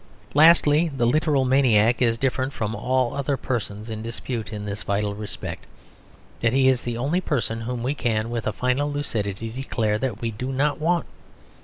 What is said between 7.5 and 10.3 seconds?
whom we can, with a final lucidity, declare that